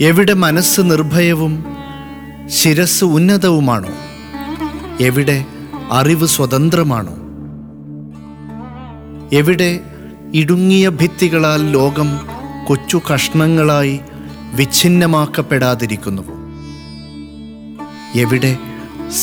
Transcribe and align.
എവിടെ 0.00 0.32
മനസ്സ് 0.32 0.80
നിർഭയവും 0.80 1.64
ശിരസ് 2.46 3.04
ഉന്നതവുമാണോ? 3.04 3.88
എവിടെ 5.00 5.44
അറിവ് 5.92 6.26
സ്വതന്ത്രമാണോ? 6.26 7.14
എവിടെ 9.32 9.80
ഇടുങ്ങിയ 10.34 10.88
ഭിത്തികളാൽ 10.88 11.70
ലോകം 11.70 12.20
കൊച്ചു 12.66 13.00
കഷ്ണങ്ങളായി 13.14 14.00
വിച്ഛിന്നമാക്കപ്പെടാതിരിക്കുന്നുവോ? 14.54 16.34
എവിടെ 18.20 18.56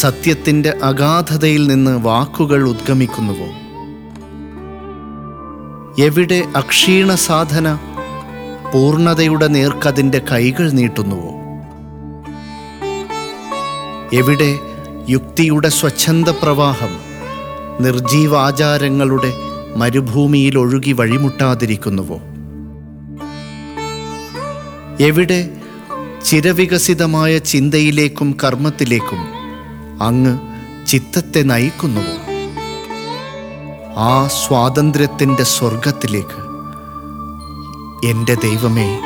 സത്യത്തിന്റെ 0.00 0.74
അഗാധതയിൽ 0.82 1.66
നിന്ന് 1.66 2.04
വാക്കുകൾ 2.04 2.68
ഉദ്ഗമിക്കുന്നുവോ? 2.68 3.48
എവിടെ 6.04 6.44
അക്ഷീണ 6.56 7.14
സാധന 7.14 7.78
പൂർണതയുടെ 8.72 9.46
നേർക്കതിന്റെ 9.46 10.18
കൈകൾ 10.32 10.70
നീട്ടുന്നുവോ 10.70 11.30
എവിടെ 14.12 14.58
യുക്തിയുടെ 15.08 15.68
സ്വച്ഛന്ത 15.68 16.28
പ്രവാഹം 16.28 16.92
നിർജീവാചാരങ്ങളുടെ 17.80 19.32
മരുഭൂമിയിൽ 19.76 20.58
ഒഴുകി 20.58 20.92
വഴിമുട്ടാതിരിക്കുന്നുവോ? 20.92 22.18
എവിടെ 25.00 25.60
ചിരവികസിതമായ 26.24 27.38
ചിന്തയിലേക്കും 27.38 28.36
കർമ്മത്തിലേക്കും 28.44 29.22
അങ്ങ് 30.02 30.38
ചിത്തത്തെ 30.86 31.42
നയിക്കുന്നുവോ? 31.42 32.16
ആ 33.96 34.26
സ്വാതന്ത്ര്യത്തിന്റെ 34.26 35.42
സ്വർഗത്തിലേക്ക് 35.42 36.53
എന്റെ 38.08 38.34
ദൈവമേ 38.34 39.00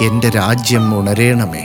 എന്റെ 0.00 0.28
രാജ്യം 0.28 0.98
ഉണരേണമേ. 0.98 1.64